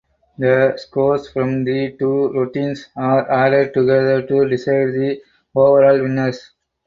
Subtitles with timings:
[0.39, 5.21] The scores from the two routines are added together to decide the
[5.53, 6.53] overall winners.